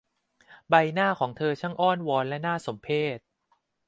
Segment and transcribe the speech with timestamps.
[0.69, 3.17] ใบหน้าของเธอช่างอ้อนวอนและน่าสมเพช